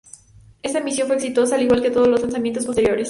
[0.63, 2.99] Esta misión fue exitosa, al igual que todos los lanzamientos posteriores.